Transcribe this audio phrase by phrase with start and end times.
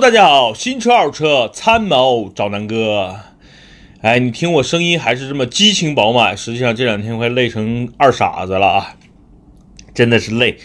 [0.00, 3.16] 大家好，新车二手车参谋找南哥。
[4.00, 8.96] 哎，你听我声音还是这么激情饱满，实际上这两天快累成二傻子了啊，
[9.92, 10.56] 真的是累。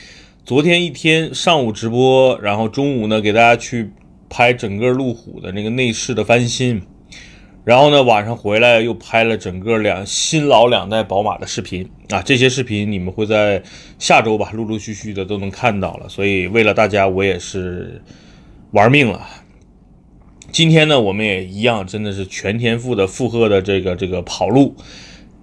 [0.46, 3.92] 昨天一天上午直播，然后中午呢给大家去
[4.30, 6.82] 拍整个路虎的那个内饰的翻新，
[7.66, 13.62] 然后呢晚上回来又拍了整个两新老两代宝马的视频啊，这些视频你们会在
[14.00, 16.08] 下周吧，陆陆续续的都能看到了。
[16.08, 18.02] 所以为了大家，我也是。
[18.72, 19.28] 玩命了！
[20.52, 24.76] 今天呢，我们也一样，真的是全天赋的负荷的这个这个跑路，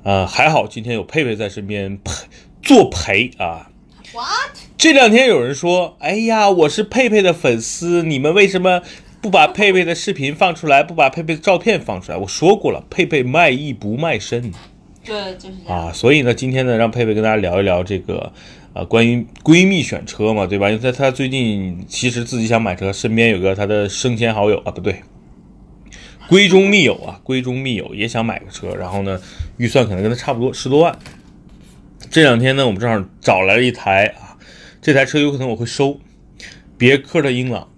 [0.03, 2.13] 啊，还好今天有佩佩在身边陪
[2.63, 3.71] 作陪啊。
[4.13, 4.57] What？
[4.77, 8.83] 这两天有人说，哎呀，我是佩佩的粉丝，你们为什么
[9.21, 12.19] 不把佩佩的视频放出来，不把佩佩的照片放出来？
[12.19, 14.53] 我说过了，佩佩卖艺不卖身。
[15.05, 15.93] 对，就是这样啊。
[15.93, 18.33] 所以呢，今天呢，让佩佩跟大家聊一聊这个。
[18.75, 20.71] 啊，关于闺蜜选车嘛，对吧？
[20.71, 25.03] 因为她她最近其实自己想买车，身边有个她的生前好友啊，不对，
[26.29, 29.21] 闺中密友啊，闺中密友也想买个车，然后呢，
[29.59, 30.99] 预算可能跟她差不多，十多万。
[32.11, 34.37] 这两天呢，我们正好找来了一台啊，
[34.81, 36.01] 这台车有可能我会收，
[36.79, 37.69] 别克的英朗，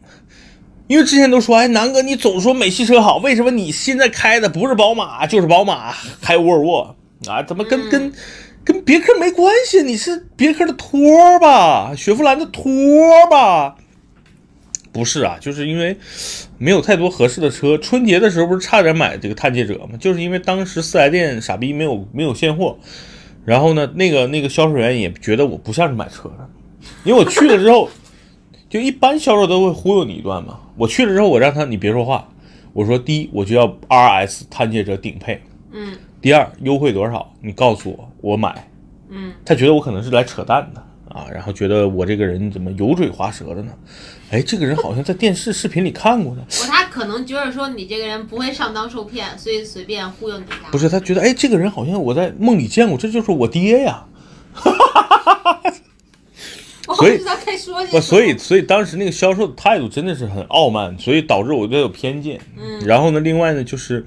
[0.86, 7.42] 因为之前都说，哎，南哥你总说美系车好，为什么你现在开的不是宝马就是宝马，开沃尔沃啊？
[7.42, 8.12] 怎么跟跟？
[8.64, 11.94] 跟别克没关系，你是别克的托吧？
[11.94, 12.64] 雪佛兰的托
[13.30, 13.76] 吧？
[14.92, 15.96] 不是啊，就是因为
[16.56, 17.76] 没有太多合适的车。
[17.76, 19.98] 春节的时候不是差点买这个探界者吗？
[20.00, 22.78] 就是因为当时四 S 店傻逼没有没有现货，
[23.44, 26.48] 然后呢，那个那个销售员也觉得我不像是买车的，
[27.02, 27.90] 因为我去了之后，
[28.70, 30.60] 就一般销售都会忽悠你一段嘛。
[30.76, 32.28] 我去了之后，我让他你别说话，
[32.72, 35.96] 我说第一我就要 RS 探界者顶配，嗯。
[36.24, 37.34] 第二，优惠多少？
[37.42, 38.66] 你告诉我，我买。
[39.10, 40.82] 嗯，他觉得我可能是来扯淡的
[41.14, 43.70] 啊，然后觉得我这个人怎么油嘴滑舌的呢？
[44.30, 46.40] 哎，这个人好像在电视视频里看过的。
[46.48, 50.70] 不，他可能觉得说你这个人不会上当受骗，所以随便忽悠你一下。
[50.72, 54.06] 不是，他觉得哎，这个人好像我在梦里见过，这就是我爹呀。
[54.54, 55.74] 哈哈哈哈哈。
[56.94, 57.18] 所以
[58.00, 62.40] 所以所以当时那个销售的态度真的是很傲慢，所以导致我对他有偏见。
[62.56, 62.80] 嗯。
[62.86, 64.06] 然后呢，另外呢，就是，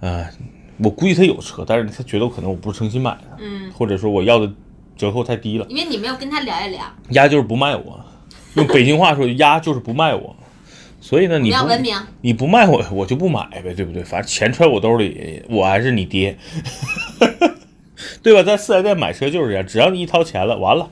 [0.00, 0.30] 啊。
[0.78, 4.50] 我估计他有车，但是他觉得我可能我不是诚心买的，嗯，或者说我要的
[4.96, 5.66] 折扣太低了。
[5.68, 8.04] 因为你没有跟他聊一聊，丫就是不卖我，
[8.54, 10.34] 用北京话说，压就是不卖我。
[11.00, 14.02] 所以呢，你要文明，你不卖我，我就不买呗，对不对？
[14.02, 16.38] 反正钱揣我兜里，我还是你爹，
[18.22, 18.42] 对吧？
[18.42, 20.88] 在四 S 店买车就是这样，只要你一掏钱了，完了，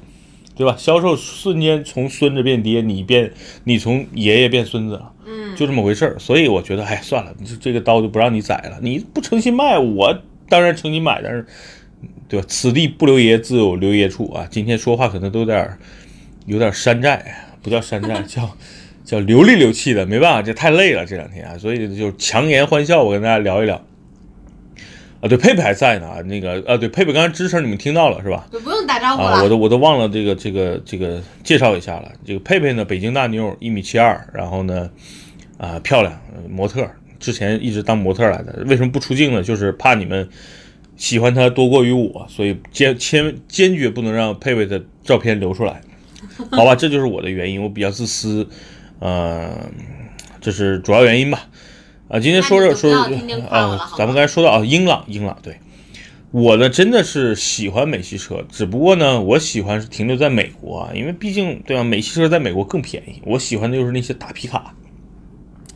[0.54, 0.76] 对吧？
[0.78, 3.32] 销售瞬间从孙子变爹，你变
[3.64, 5.12] 你从爷爷变孙子了。
[5.24, 8.78] 嗯，就这么回事儿，所以我觉得，哎，算了，这这个刀就不让你宰了。
[8.82, 10.18] 你不诚心卖，我
[10.48, 11.46] 当然诚心买，但是，
[12.28, 12.46] 对吧？
[12.48, 14.46] 此地不留爷，自有留爷处啊。
[14.50, 15.78] 今天说话可能都有点，
[16.46, 18.56] 有点山寨，不叫山寨， 叫
[19.04, 20.04] 叫流里流气的。
[20.04, 23.02] 没办法，这太累了这两天啊，所以就强颜欢笑。
[23.02, 23.82] 我跟大家聊一聊。
[25.22, 26.20] 啊，对，佩佩还在呢。
[26.24, 28.44] 那个，啊，对，佩佩刚才吱声你们听到了是吧？
[28.50, 29.28] 就不用打招呼了。
[29.28, 32.10] 啊，我都我都忘了这个这个这个介绍一下了。
[32.26, 34.90] 这个佩佩呢，北京大妞，一米七二，然后呢，
[35.58, 36.84] 啊，漂亮，模特，
[37.20, 38.64] 之前一直当模特来的。
[38.66, 39.40] 为什么不出镜呢？
[39.44, 40.28] 就是怕你们
[40.96, 45.80] 喜欢她多过于我，所以坚坚坚决不能让佩佩的照片流出来，
[46.50, 46.74] 好吧？
[46.74, 48.44] 这就是我的原因，我比较自私，
[48.98, 49.70] 呃，
[50.40, 51.46] 这是主要原因吧。
[52.12, 52.94] 啊，今天说着说
[53.48, 55.56] 啊，咱们刚才说到啊，英朗，英朗，对。
[56.30, 63.22] 我呢真的是喜欢美系车，只不过呢，我喜欢是停留在美国啊，因为毕竟对吧，美系车在美国更便宜。
[63.24, 64.74] 我喜欢的就是那些大皮卡，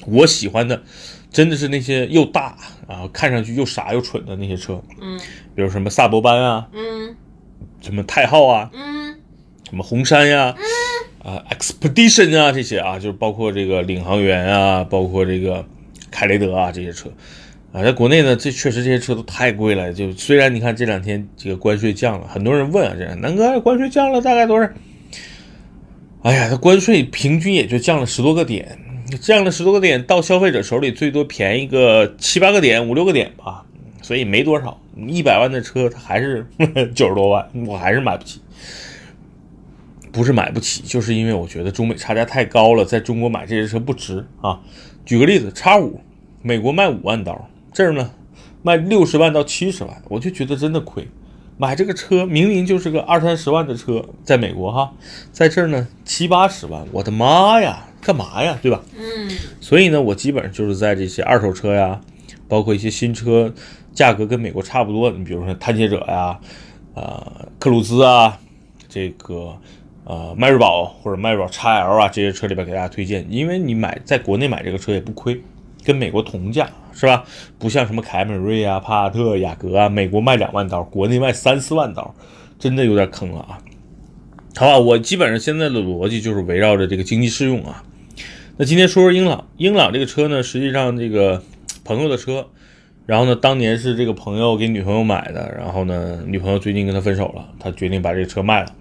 [0.06, 0.82] 我喜欢的
[1.30, 2.54] 真的是那些又大
[2.86, 5.18] 啊，看上去又傻又蠢的那些车，嗯，
[5.54, 7.16] 比如什么萨博班啊，嗯，
[7.80, 9.16] 什么泰浩啊，嗯，
[9.70, 10.54] 什么红山呀，
[11.24, 15.64] 嗯，啊，Expedition 啊这些啊，就是包括这个领航员啊，包括这个。
[16.16, 17.10] 凯雷德啊，这些车
[17.72, 19.92] 啊，在国内呢，这确实这些车都太贵了。
[19.92, 24.66] 就虽然你看这两天这个关税降了，很多人问啊，这南哥关税降了大概多少？
[26.22, 28.78] 哎呀，它关税平均也就降了十多个点，
[29.20, 33.66] 降了十多个点，到消费者手里最多便宜个七八个点、五六个点吧，
[34.00, 34.80] 所以没多少。
[35.06, 36.46] 一百万的车，它还是
[36.96, 38.40] 九十多万，我还是买不起。
[40.10, 44.58] 不是买不起，就是因为我觉得中美差价太高了，在中国买这些车不值啊。
[45.06, 46.00] 举个例子，叉五，
[46.42, 48.10] 美国卖五万刀，这儿呢
[48.62, 51.06] 卖六十万到七十万，我就觉得真的亏。
[51.56, 54.92] 买这个车明明就是个二三十万的车，在美国哈，
[55.30, 58.82] 在这儿呢七八十万，我的妈呀，干嘛呀，对吧？
[58.98, 59.30] 嗯。
[59.60, 62.00] 所以呢，我基本上就是在这些二手车呀，
[62.48, 63.54] 包括一些新车，
[63.94, 66.40] 价格跟美国差不多，你比如说探界者呀，
[66.94, 68.40] 啊，克鲁兹啊，
[68.88, 69.56] 这个。
[70.06, 75.38] 呃迈锐宝或者迈锐宝 XL 啊这些车里边给大家推荐，因为你买在国内买这个车也不亏，
[75.84, 77.24] 跟美国同价是吧？
[77.58, 82.14] 不像什么凯美瑞啊、帕萨特、雅阁啊，美国卖两万刀，国内卖三四万刀，
[82.58, 83.58] 真的有点坑了啊。
[84.56, 87.82] 好吧，我基本上现在的逻辑就是围绕着这个经济适用啊。
[88.56, 91.42] 那今天说说英朗，英朗这个车呢，实际上这个
[91.84, 92.46] 朋友的车，
[93.04, 98.72] 然后呢，当年是这个朋友给女朋友买的，然后呢，女朋友最近跟他分手了，他决定把这个车卖了。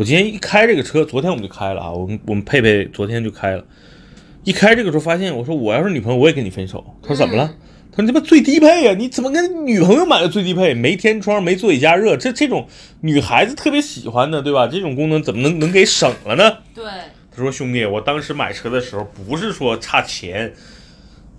[0.00, 3.62] 我今天一开这个车，昨天我们就开了啊，我们我们佩佩昨天就开了，
[4.44, 6.82] 一开这个时候发现，我说我要是女朋友，我也跟你分手。
[7.02, 7.54] 他说怎么了？
[7.92, 10.72] 他说你他妈最低配啊，你怎么跟女朋友买的最低配？
[10.72, 12.66] 没天窗，没座椅加热，这这种
[13.02, 14.66] 女孩子特别喜欢的，对吧？
[14.66, 16.50] 这种功能怎么能能给省了呢？
[16.74, 16.82] 对，
[17.30, 20.50] 他说：“兄弟，我当时买车的时候不是说差钱，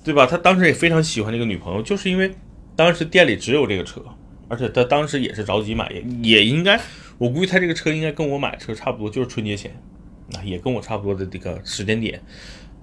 [0.04, 0.28] 对吧？
[0.28, 2.32] 他当时也非常喜欢这个女朋友，就是因为
[2.76, 4.04] 当时店里只有这个车，
[4.52, 6.78] 而且他当时也是着急买，也也应该，
[7.18, 9.72] 我估计他这个车应该跟我买车差不多，就是春节前，
[10.36, 12.22] 啊，也跟我差不多的这个时间点。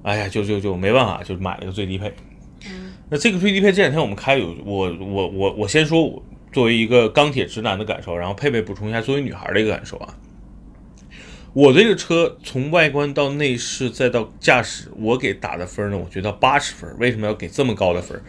[0.03, 2.11] 哎呀，就就就没办法，就买了个最低配。
[3.11, 10.17] 那这个最低配这两天我们开有我我我我先说，我作为一个钢铁直男的感受，然后佩佩补充一下作为女孩的一个感受啊。”
[11.55, 16.95] 我这个车从外观到内饰再到驾驶，我给打的分呢，我觉得八十分。
[16.99, 18.23] 为什么要给这么高的分？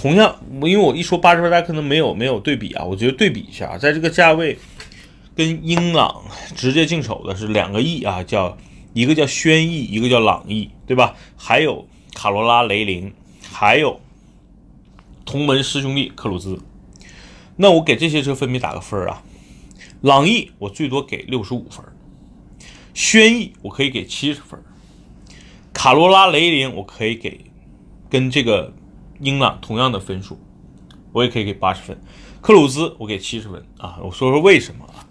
[0.00, 2.84] 同样，因为我一说八十分，大家可能没有没有对比啊。
[2.84, 4.56] 我觉得对比一下，在这个价位，
[5.34, 6.24] 跟英朗
[6.54, 8.56] 直接竞手的是两个 E 啊，叫
[8.92, 11.16] 一个叫轩逸，一个叫朗逸，对吧？
[11.36, 13.12] 还有卡罗拉、雷凌，
[13.50, 14.00] 还有
[15.24, 16.60] 同门师兄弟克鲁兹。
[17.56, 19.24] 那我给这些车分别打个分啊。
[20.02, 21.84] 朗逸我最多给六十五分。
[22.94, 24.62] 轩逸我可以给七十分，
[25.72, 27.40] 卡罗拉、雷凌我可以给
[28.08, 28.72] 跟这个
[29.20, 30.38] 英朗同样的分数，
[31.12, 32.00] 我也可以给八十分。
[32.40, 35.06] 克鲁兹我给七十分啊，我说说为什么啊？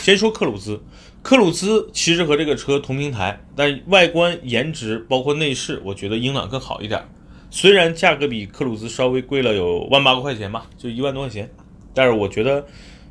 [0.00, 0.82] 先说克鲁兹，
[1.22, 7.02] 克鲁兹其实和这个车同平台，但外观、颜值包括内饰，我觉得英朗更好一点。
[7.50, 11.50] 虽然价格比克鲁兹稍微贵了有万八块钱吧，就一万多块钱，
[11.92, 12.66] 但是我觉得，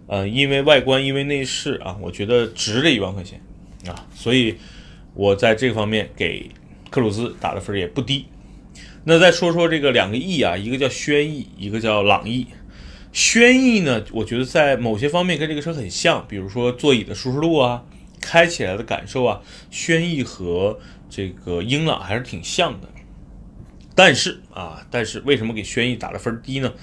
[0.07, 3.39] 呃，因为外观，因为内饰啊，我觉得值这一万块钱。
[3.88, 4.57] 啊，所以
[5.13, 6.49] 我在这方面给
[6.89, 8.25] 克鲁兹打的分也不低。
[9.03, 12.48] 那再说说这个两个 E 啊，一个叫轩逸，一个叫朗逸。
[13.12, 17.83] 轩逸呢，我觉得在某些方面跟这个车很像，比如说座椅的舒适度啊，
[18.21, 22.88] 开起来的感受啊，轩逸和这个英朗还是挺像的。
[23.94, 26.74] 但是啊，但是为什么给轩逸打的分低呢？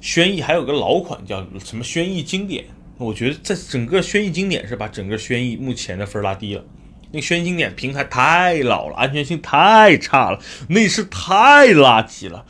[0.00, 2.66] 轩逸还有个老款叫什么轩逸经典。
[2.98, 6.64] 我觉得在整个轩逸经典是把整个轩逸目前的分拉低了。
[7.12, 12.44] 那个轩逸经典平台太老了，安全性太差了，内饰太垃圾了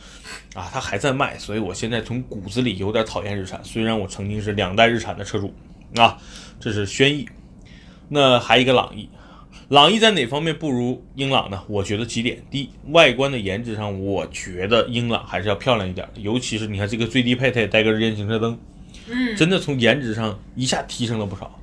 [0.55, 0.69] 啊！
[0.73, 3.59] 它还在卖，所以我现在从骨子里有点讨厌日产。
[3.63, 5.53] 虽然我曾经是两代日产的车主
[5.97, 6.17] 啊，
[6.59, 7.27] 这是轩逸。
[8.09, 9.09] 那还一个朗逸，
[9.69, 11.61] 朗逸在哪方面不如英朗呢？
[11.67, 18.57] 我觉得几点：第一，外观的颜值上，我觉得英朗还是要漂亮一点的，尤其是你看这个最低配，它也带个日间行车灯。
[19.09, 21.59] 嗯，真的从颜值上一下提升了不少。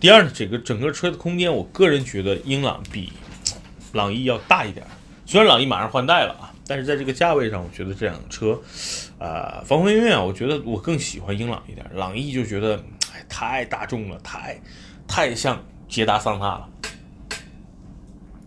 [0.00, 3.12] 第二呢，这个整个车的空间，我个人觉得英朗比
[3.92, 4.86] 朗逸要大一点。
[5.26, 8.58] 虽然朗逸马上换代了啊，但是在这个价位上，我觉得这辆车，
[9.18, 11.86] 呃，方方面面啊，我觉得我更喜欢英朗一点。
[11.92, 12.82] 朗逸就觉得
[13.28, 14.58] 太大众了，太
[15.06, 16.68] 太像捷达桑塔了。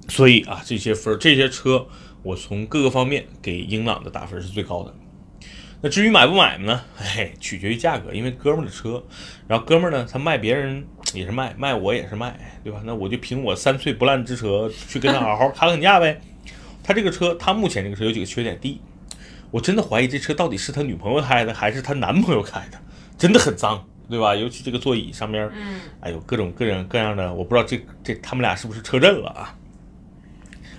[0.10, 1.86] 所以啊，这些分这些车，
[2.24, 4.92] 我从各个方面给英朗的打分是最高的。
[5.82, 6.82] 那至于买不买呢？
[6.96, 9.04] 嘿，取决于价格，因为哥们儿的车，
[9.48, 12.82] 然后哥们儿呢，他卖别人也是卖，卖我也是卖，对吧？
[12.84, 16.20] 那我就凭我三寸不烂之舌去跟他好好砍砍价呗。
[16.84, 18.82] 他这个车，他目前这个车有几个缺点：第一，
[19.52, 22.78] 我真的怀疑这车到底是他女朋友开的还是他男朋友开的，
[23.18, 24.36] 真的很脏，对吧？
[24.36, 29.56] 尤其这个座椅上面，嗯，哎呦，各种各样各样的，我不知道这这他们俩是不是车震了啊？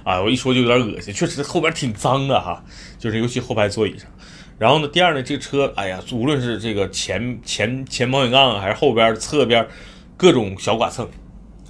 [0.04, 2.62] 啊，我一说就有点恶心，确实后边挺脏的哈，
[2.98, 4.06] 就是尤其后排座椅上。
[4.58, 9.66] 然后呢，第二呢，这个车，哎呀，无论是这个前前前保险杠还是后边侧边，
[10.16, 11.08] 各种小剐蹭，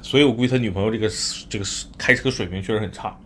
[0.03, 1.11] 所以我估计他女朋友这个
[1.49, 1.65] 这个
[1.97, 3.17] 开车水平确实很差，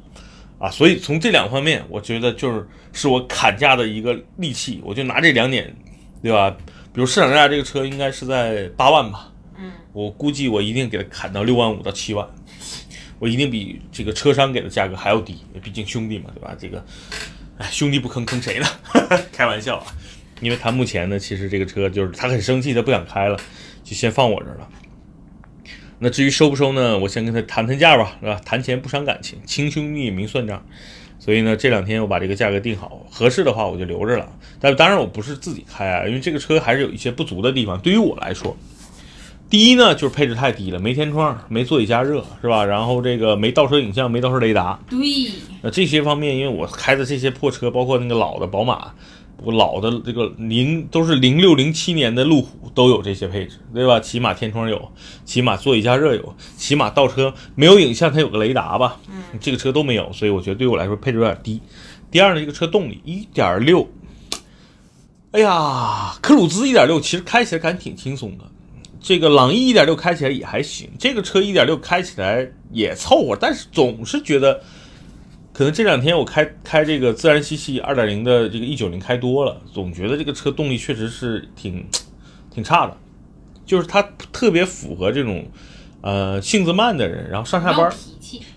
[0.59, 5.75] 啊，所以从这两方面，我觉得就是是我砍价的一个利器，我就拿这两点，
[6.23, 6.51] 对吧？
[6.93, 12.27] 比如市场价这个车应该是在八万吧，嗯，我估计我一定给他砍到六万五到七万，
[13.19, 16.57] 我一定比这个车商给的价格还要低，毕竟兄弟嘛，对吧？
[16.59, 16.85] 这个。
[17.59, 18.67] 哎，兄弟不坑坑谁呢？
[19.33, 19.87] 开玩笑啊，
[20.41, 23.37] 因为他目前呢，其实这个车就是他很生气，他不想开了，
[23.83, 24.69] 就先放我这儿了。
[26.01, 26.99] 那至于收不收呢？
[26.99, 28.41] 我先跟他谈谈价吧，是吧？
[28.45, 30.65] 谈钱不伤感情，亲兄弟明算账。
[31.19, 34.29] 所以呢，这两天我把这个价格定好，合适的话我就留着了。
[34.61, 37.79] 但当然我不是自己开啊，因为这个车还是有一些不足的地方。
[37.81, 38.57] 对于我来说，
[39.51, 42.65] 第一呢，就是配置太低了，没天窗，没座椅加热，是吧？
[42.65, 44.79] 然后这个没倒车影像，没倒车雷达。
[44.89, 44.99] 对，
[45.63, 54.01] 那这些方面，因为我开的这些破车，包括那个老的宝马，我老的这个零都是零六零七年的路虎，都有这些配置，对吧？
[54.01, 54.91] 起码天窗有，
[55.25, 59.01] 起码座椅加热有，起码倒车没有影像，它有个雷达吧？
[59.09, 61.61] 嗯，这个车都没有，所以我觉得对我来说配置有点低。
[62.11, 63.89] 第二呢，这个车动力一点六，
[65.31, 68.45] 哎呀，科鲁兹一点六其实开起来感觉挺轻松的。
[69.01, 74.61] 这个朗逸一点六开起来也还行，这个车一点六开起来也凑合，但是总是觉得，
[75.59, 81.85] 可能这两天我开开这个自然吸气二点零的这个 E 九零开多了，总觉得这个车动力确实是挺
[82.49, 82.97] 挺差的，
[83.67, 84.01] 就是它
[84.31, 85.45] 特别符合这种
[86.01, 87.93] 呃性子慢的人，然后上下班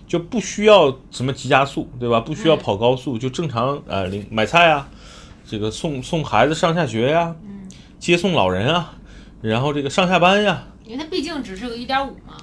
[0.06, 2.20] 就不需要什么急加速，对吧？
[2.20, 4.88] 不需要跑高速，就正常呃领买菜啊，
[5.44, 7.34] 这个送送孩子上下学呀，
[7.98, 8.94] 接送老人啊。
[9.40, 12.36] 然后这个上下班呀，因为它毕竟只是个一点五嘛，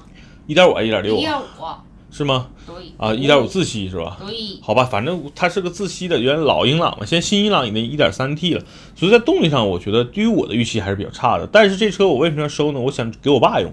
[0.47, 1.15] 一点五还一点六？
[1.15, 1.45] 一点五
[2.11, 2.47] 是吗？
[2.65, 4.17] 对啊，一点五自吸是吧？
[4.25, 8.63] 对，好吧，反正它是个自吸的，原来老英朗嘛，现在新英朗已经一点三 T 了，
[8.95, 11.47] 所以在动力上，我觉得对于我的预期还是比较差的。
[11.51, 12.79] 但是这车我为什么要收呢？
[12.79, 13.71] 我想给我爸用，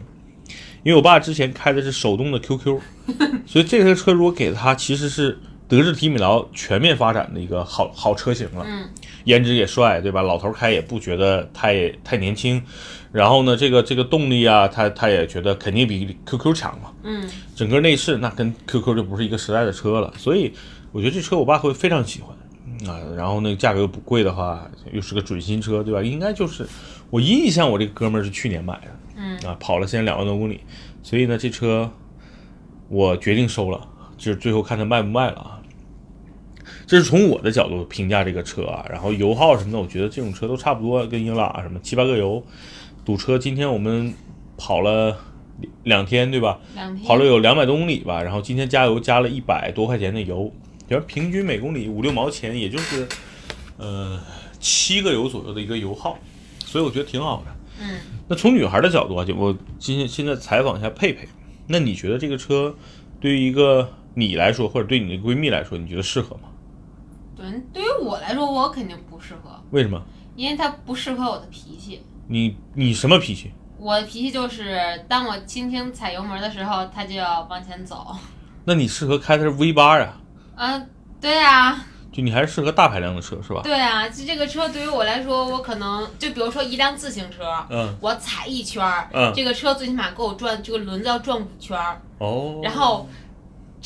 [0.83, 2.81] 因为我爸之前开的是手动的 QQ，
[3.47, 5.39] 所以这台车如果给他，其实是
[5.69, 8.65] 德智体美劳全面发展的一个好好车型了。
[8.67, 8.89] 嗯。
[9.25, 10.23] 颜值也帅，对吧？
[10.23, 12.63] 老头开也不觉得太太年轻，
[13.17, 16.93] 然后呢，这个这个动力啊，他他也觉得肯定比 QQ 强嘛。
[17.03, 20.53] 嗯，整个内饰那跟 QQ 就不是一个时代的车了，所以
[20.93, 22.37] 我觉得这车我爸会非常喜欢
[22.87, 23.01] 啊。
[23.17, 26.03] 然后那个价格又不贵的话，又是个准新车，对吧？
[26.03, 26.69] 应该就是
[27.09, 30.61] 我印象，我这个哥们儿是去年买的，嗯啊，跑了现在两万多公里，
[31.03, 31.91] 所以呢，这车
[32.91, 33.81] 我决定收了，
[34.19, 35.59] 就是最后看他卖不卖了啊。
[36.87, 42.45] 这是从我的角度评价这个车啊，然后油耗什么的，我觉得这种车都差不多，跟英朗什么七八个油，
[43.07, 43.39] 堵车。
[43.39, 44.13] 今天我们
[44.59, 45.17] 跑了
[45.85, 46.59] 两天，对吧？
[46.75, 50.53] 两天跑了有两百多公里吧，然后今天加油加了一百多块钱的油，
[50.89, 53.07] 然后平均每公里五六毛钱，也就是
[53.79, 54.21] 呃
[54.59, 56.19] 七个油左右的一个油耗，
[56.59, 57.57] 所以我觉得挺好的。
[57.81, 58.01] 嗯。
[58.29, 61.29] 那从女孩的角度啊，就我今天现在采访一下佩佩，
[61.69, 62.75] 那你觉得这个车
[63.21, 66.49] 对于一个你来说，或者对你的闺蜜来说，你觉得适合吗？
[67.37, 69.63] 对，对于我来说，我肯定不适合。
[69.71, 70.03] 为什么？
[70.35, 72.03] 因为它不适合我的脾气。
[72.29, 73.53] 你你什么脾气？
[73.79, 78.17] 我的脾气就是，当我轻轻踩油门的时候，它就要往前走。
[78.65, 80.17] 那你适合开的是 V 八呀？
[80.57, 80.89] 嗯，
[81.21, 81.85] 对啊。
[82.13, 83.61] 就你还是适合大排量的车是吧？
[83.63, 92.01] 对啊，就这个车对于我来说，我可能就比如说一辆自行车，嗯，我踩一圈儿，嗯，这个车最起码给我转，这个轮子要转五圈儿。
[92.19, 92.61] 哦。
[92.63, 93.07] 然后。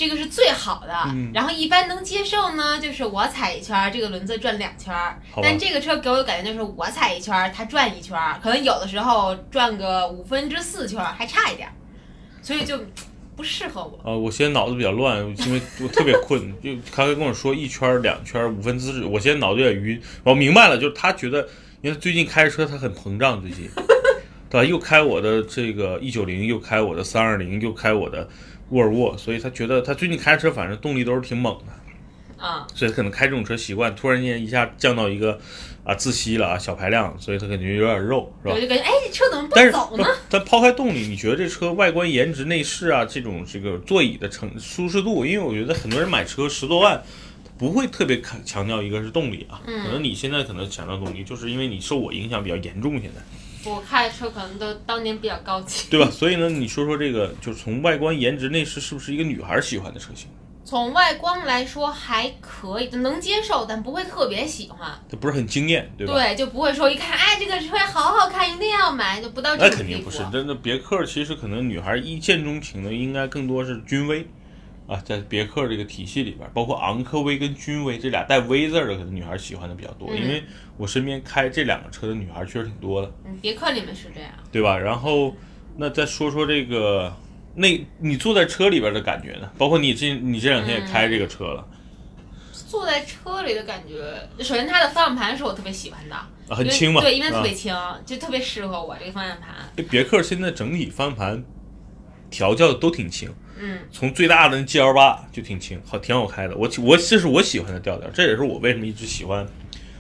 [0.00, 0.94] 这个是最好的，
[1.34, 4.94] 然后一般能接受呢，就是我踩一圈，这个轮子转两圈。
[5.42, 11.68] 但这个车给我的感觉就是我踩一圈，它转一圈，可能有的时候转个五分之四圈还差一点，
[12.40, 12.80] 所以就
[13.36, 14.00] 不适合我。
[14.02, 16.50] 呃，我现在脑子比较乱，因为我特别困。
[16.62, 20.00] 就他跟我说一圈、两圈、五分之四，我现在脑子有点晕。
[20.24, 21.46] 我明白了，就是他觉得，
[21.82, 23.68] 因为最近开车他很膨胀，最近，
[24.48, 24.64] 对吧？
[24.64, 28.26] 又开我的这个一九零，又开我的三二零，又开我的。
[28.70, 35.38] 沃尔沃，所以他觉得他最近开车反正动力都是挺猛的，啊，所以他可能开这种车习惯，突然间一下降到一个
[35.84, 38.54] 啊自吸了啊小排量，所以他感觉有点肉，是吧？
[38.54, 40.06] 我就感觉哎，这车怎么不走呢？
[40.28, 45.26] 但抛开动力，你觉得这车外观、颜值、内饰啊，这种这个座椅的成舒适度？
[45.26, 47.02] 因为我觉得很多人买车十多万，
[47.58, 53.20] 不会特别强强调一个是动力啊，可能你现在可能强调动力，就是因为你受我影响比较严重，现在。
[53.64, 56.10] 我开的车可能都当年比较高级，对吧？
[56.10, 60.28] 所以呢，你说说这个，就是从外观、颜值、内饰，是不是一个女孩喜欢的车型？
[60.64, 64.88] 从外观来说还可以，能接受，但不会特别喜欢。
[65.10, 66.12] 它不是很惊艳，对吧？
[66.12, 74.26] 对，就不会说一看，哎，这个车好好看，一定要买，就不到这那肯定不是，真的别克其实可能女孩一见钟情的，应该更多是君威。
[74.90, 80.12] 啊，在别克这个体系里边，包括昂科威跟君威这俩带 V 字的，可能女孩喜欢的比较多。
[80.16, 80.42] 因为
[80.76, 83.12] 我身边开这两个车的女孩确实挺多的。
[83.24, 84.76] 嗯，别克里面是这样，对吧？
[84.76, 85.36] 然后，
[85.76, 87.14] 那再说说这个，
[87.54, 89.48] 那你坐在车里边的感觉呢？
[89.56, 91.64] 包括你这你这两天也开这个车了，
[92.52, 96.16] 坐在车里的感觉，首先它的方向盘是我特别喜欢的，
[96.52, 97.72] 很轻嘛，对，因为特别轻，
[98.04, 99.54] 就特别适合我这个方向盘。
[99.88, 101.44] 别克现在整体方向盘
[102.28, 103.32] 调教的都挺轻。
[103.62, 106.56] 嗯，从最大的 G L 八就挺轻，好挺好开的。
[106.56, 109.46] 我我这是我喜欢的调调，这也是我为什么一直喜欢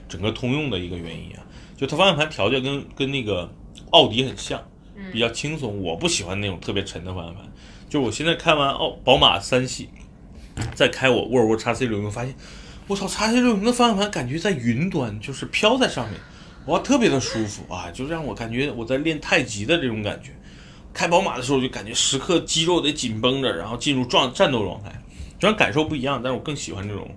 [0.08, 1.42] 整个通用的一个原因啊。
[1.76, 3.52] 就它方向盘调教跟跟那个
[3.90, 4.62] 奥迪很像，
[5.12, 5.78] 比较轻松。
[5.82, 7.44] 我不喜欢那种特别沉的方向盘。
[7.88, 9.90] 就我现在开完奥宝马三系，
[10.74, 12.34] 再开我沃尔沃 x C 六零，发现
[12.86, 16.18] 我操，x C 六零的方向盘感觉在云端，就是飘在上面，
[16.66, 20.30] 哇，特别的舒服啊，就让我感觉我在练太极的这种感觉。
[20.92, 24.90] 开宝马的时候就感觉时刻肌肉得紧绷着，然后进入状战斗状态，
[25.40, 27.08] 虽然感受不一样，但是我更喜欢这种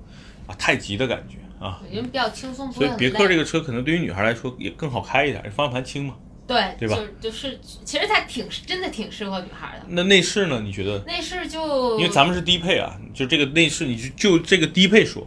[0.47, 1.81] 啊太极的感觉啊。
[1.89, 6.15] 因为比较轻松，所以别克这个车可能对于女孩来说也更好开一点，方向盘轻嘛。
[6.45, 6.97] 对，对吧？
[6.97, 9.85] 就就是其实它挺真的挺适合女孩的。
[9.87, 10.59] 那内饰呢？
[10.61, 10.99] 你觉得？
[11.05, 15.25] 内饰就因为咱们是低配啊，就这个内饰，你就就这个低配说，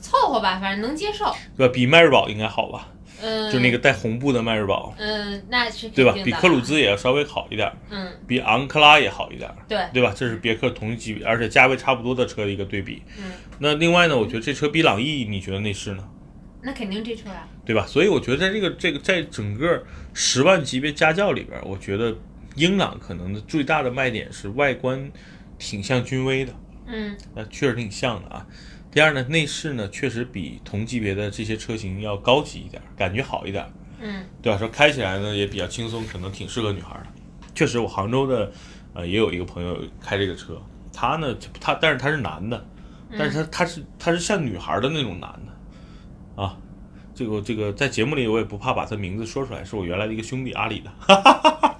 [0.00, 1.72] 凑合吧，反正能接受，对吧？
[1.74, 2.88] 比迈锐宝应该好吧？
[3.24, 6.14] 嗯，就那个带红布的迈锐宝，嗯，那是对吧？
[6.22, 10.12] 比科鲁兹也要稍微好一点，嗯，比昂克拉也好一点，对，对吧？
[10.14, 13.02] 这是别克同级别，而且价位差不多的车的一个对比。
[13.18, 16.06] 嗯，那另外呢，我觉得这车比朗逸，你觉得内饰呢？
[16.62, 17.86] 那肯定这车啊，对吧？
[17.86, 22.14] 所以我觉得在这个这个在整个十万级别家轿里边，我觉得
[22.56, 25.10] 英朗可能的最大的卖点是外观
[25.58, 26.52] 挺像君威的，
[26.86, 28.46] 嗯，那确实挺像的啊。
[28.94, 33.66] 第二呢，内饰呢确实比同级别的这些车型要高级一点，感觉好一点，
[34.00, 34.56] 嗯，对吧？
[34.56, 37.06] 说开起来呢也比较轻松，可能挺适合女孩的。
[37.56, 38.52] 确实，我杭州的
[38.94, 42.64] 呃也有一个朋友开这个车，他呢他但是他是男的，
[43.18, 46.56] 但是他他是他是像女孩的那种男的啊。
[47.16, 51.78] 这个这个在节目里我也不怕把他名字说出来，是我原来的一个兄弟阿里的，哈哈哈哈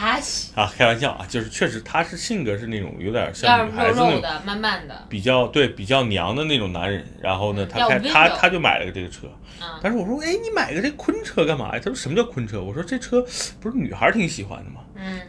[0.00, 0.18] 啊，
[0.54, 4.22] 啊，开玩笑啊，就是确实他是性格是那种有点像女孩子那种。
[4.44, 9.26] 慢慢的，比较对比较娘的那种男人，然后呢，他开他他就买了个这个车，
[9.60, 11.80] 嗯，但是我说，哎，你买个这昆车干嘛呀？
[11.82, 12.62] 他说什么叫昆车？
[12.62, 13.24] 我说这车
[13.60, 14.80] 不是女孩挺喜欢的吗？
[14.94, 15.20] 嗯，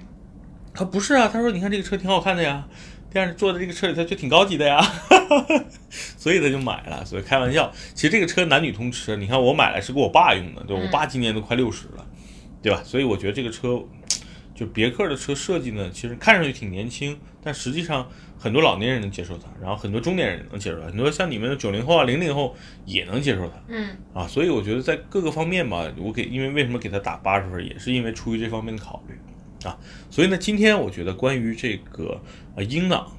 [0.73, 2.65] 他不是啊，他说你看这个车挺好看的呀，
[3.11, 4.79] 但是坐在这个车里他就挺高级的呀，
[5.89, 7.03] 所以他就买了。
[7.03, 9.17] 所以开玩笑，其实这个车男女通吃。
[9.17, 12.05] 你看我买来是给我爸用的，对我爸今年都快六十了，
[12.61, 12.81] 对吧？
[12.85, 13.81] 所以我觉得这个车，
[14.61, 23.53] 就别克的车设计呢，其实看上去挺年轻，但实际上很多老年人能接受它，然后很多中年人能接受它，很多像你们的九零后啊、零零后也能接受它。
[23.69, 29.75] 嗯，啊，所以我觉得在各个方面吧，我给因为为什么给它打八十分，也是因为出于这方面的考虑啊。
[30.11, 32.21] 所以呢，今天我觉得关于这个
[32.55, 33.11] 呃英朗，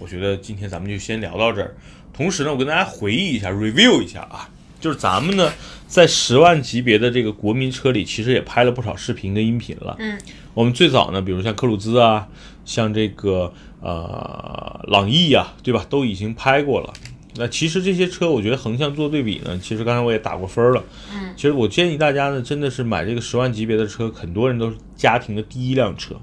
[0.00, 1.74] 我觉得今天咱们就先聊到这儿。
[2.12, 5.52] 同时呢，我跟大家回忆一下，review 一下啊，就是咱们呢
[5.86, 9.94] 在十万级别的这个国民车里，其实也拍了不少视频跟音频了。
[9.98, 10.18] 嗯，
[10.54, 12.26] 我们最早呢，比如像科鲁兹啊，
[12.64, 16.92] 像这个呃朗逸啊，对吧，都已经拍过了。
[17.36, 20.82] 那其实这些车，我觉得横向做对比呢，其实刚才我也打过分了。
[21.14, 26.16] 嗯，其实我建议大家呢，真的是买这个十万级别的车，很多人都是家庭的第一辆车。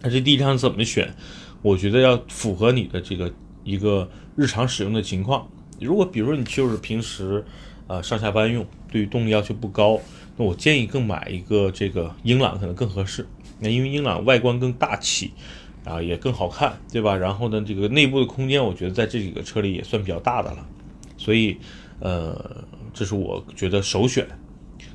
[0.00, 1.12] 那这第一辆怎么选？
[1.60, 3.32] 我觉得要符合你的这个
[3.64, 5.46] 一个日常使用的情况。
[5.82, 7.44] 如果比如说你就是平时
[7.86, 10.00] 呃上下班用，对于动力要求不高，
[10.36, 13.26] 那我建议更买一个这个英朗可能更合适。
[13.58, 15.32] 那因为英朗外观更大气，
[15.84, 17.16] 啊也更好看，对吧？
[17.16, 20.66] 然后呢，这个内部的空间我觉得在这几个车里也算比较大的了，
[21.16, 21.56] 所以
[22.00, 24.26] 呃这是我觉得首选。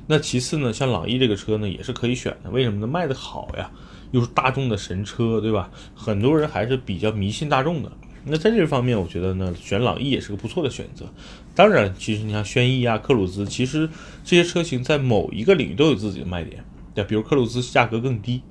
[0.06, 2.86] 那其次呢，像朗逸这个车呢也是可以选的，为什么呢？
[2.86, 3.70] 卖的好呀，
[4.10, 5.70] 又是大众的神车，对吧？
[5.94, 7.92] 很多人还是比较迷信大众的。
[8.24, 11.12] 那在这方面，我觉得呢，选朗逸也是个不错的选择。
[11.54, 13.88] 当然，其实你像轩逸啊、科鲁兹，其实
[14.24, 16.64] 这些车型在某一个领域都有自己的卖点。
[16.94, 18.42] 对，比如科鲁兹价格更低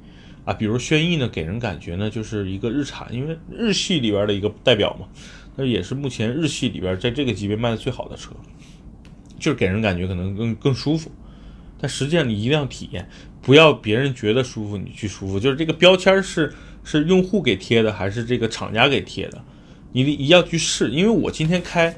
[0.45, 5.08] 啊，比如轩逸呢，给人感觉呢就是一个日产，因为日系里边的一个代表嘛，
[5.56, 8.32] 那也是目前日系里边在这个级别卖的最好的车，
[9.38, 11.12] 就是给人感觉可能更更舒服。
[11.80, 13.08] 但实际上你一定要体验，
[13.41, 16.51] 不要别人觉得舒服你去舒服，就是这个标签是
[16.84, 19.43] 是用户给贴的还是这个厂家给贴的，
[20.03, 20.91] 你一定要去试。
[20.91, 21.95] 因为我今天开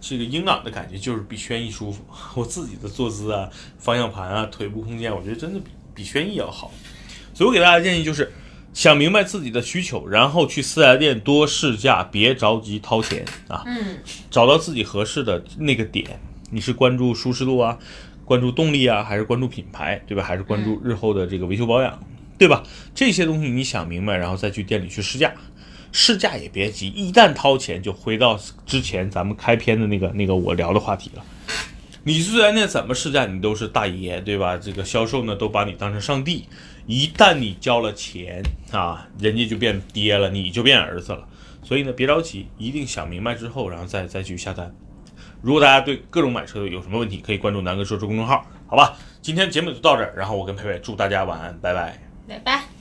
[0.00, 6.72] 这个英朗的感觉就是比轩逸舒服，我自己的坐姿啊、方向盘啊、腿部空间，我觉得真的比比轩逸要好。
[7.34, 8.32] 所以我给大家建议就是，
[8.72, 13.98] 想明白自己的需求，然后去四 S 店多试驾，别着急掏钱啊，嗯，
[14.30, 16.20] 找到自己合适的那个点。
[16.50, 17.78] 你是关注舒适度啊，
[18.24, 20.22] 关注动力啊，还是关注品牌，对吧？
[20.22, 22.02] 还是关注日后的这个维修保养，
[22.38, 22.62] 对吧？
[22.94, 25.32] 这些东西你想明白，然后再去店里去试驾。
[25.92, 31.24] 试驾也别急，一旦掏钱就回到之前咱们开篇的那个那个我聊的话题了。
[32.02, 34.56] 你去四 S 店怎么试驾，你都是大爷，对吧？
[34.56, 36.46] 这个销售呢都把你当成上帝。
[36.86, 41.28] 一旦你交了钱啊，人家就变爹了，你就变儿子了。
[41.62, 44.74] 所以呢，别着急，一定想明白之后，然后再再去下单。
[45.42, 48.96] 如果大家对各种买车有什么问题，可以关注南哥说车公众号，好吧？
[49.20, 51.98] 今天节目就到这儿，然后我跟佩佩祝大家晚安，拜拜。
[52.26, 52.79] 拜拜。